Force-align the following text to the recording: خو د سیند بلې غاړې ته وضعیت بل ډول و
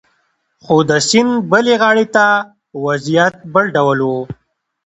خو 0.63 0.75
د 0.89 0.91
سیند 1.09 1.33
بلې 1.51 1.75
غاړې 1.81 2.05
ته 2.15 2.25
وضعیت 2.85 3.35
بل 3.53 3.65
ډول 3.75 3.99
و 4.01 4.09